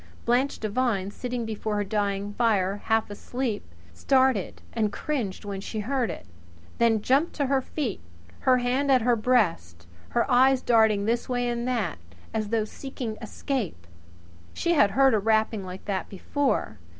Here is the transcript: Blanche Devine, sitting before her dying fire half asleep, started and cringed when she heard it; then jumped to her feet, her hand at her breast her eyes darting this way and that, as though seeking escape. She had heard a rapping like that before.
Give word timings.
Blanche 0.25 0.57
Devine, 0.57 1.11
sitting 1.11 1.45
before 1.45 1.75
her 1.75 1.83
dying 1.83 2.33
fire 2.33 2.77
half 2.85 3.11
asleep, 3.11 3.63
started 3.93 4.59
and 4.73 4.91
cringed 4.91 5.45
when 5.45 5.61
she 5.61 5.81
heard 5.81 6.09
it; 6.09 6.25
then 6.79 7.03
jumped 7.03 7.33
to 7.33 7.45
her 7.45 7.61
feet, 7.61 7.99
her 8.39 8.57
hand 8.57 8.91
at 8.91 9.03
her 9.03 9.15
breast 9.15 9.85
her 10.09 10.25
eyes 10.27 10.63
darting 10.63 11.05
this 11.05 11.29
way 11.29 11.47
and 11.47 11.67
that, 11.67 11.99
as 12.33 12.49
though 12.49 12.65
seeking 12.65 13.15
escape. 13.21 13.85
She 14.55 14.73
had 14.73 14.89
heard 14.89 15.13
a 15.13 15.19
rapping 15.19 15.63
like 15.63 15.85
that 15.85 16.09
before. 16.09 16.79